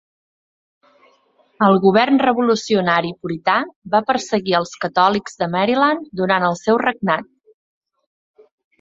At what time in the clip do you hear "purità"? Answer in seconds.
3.27-3.59